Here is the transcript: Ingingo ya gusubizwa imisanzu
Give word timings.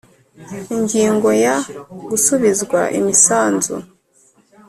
Ingingo 0.77 1.29
ya 1.45 1.55
gusubizwa 2.09 2.79
imisanzu 2.99 3.75